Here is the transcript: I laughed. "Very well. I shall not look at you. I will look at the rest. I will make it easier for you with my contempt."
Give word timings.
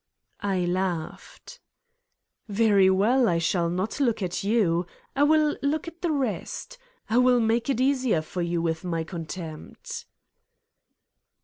I 0.41 0.61
laughed. 0.65 1.59
"Very 2.47 2.89
well. 2.89 3.29
I 3.29 3.37
shall 3.37 3.69
not 3.69 3.99
look 3.99 4.23
at 4.23 4.43
you. 4.43 4.87
I 5.15 5.21
will 5.21 5.55
look 5.61 5.87
at 5.87 6.01
the 6.01 6.09
rest. 6.09 6.79
I 7.07 7.19
will 7.19 7.39
make 7.39 7.69
it 7.69 7.79
easier 7.79 8.23
for 8.23 8.41
you 8.41 8.63
with 8.63 8.83
my 8.83 9.03
contempt." 9.03 10.07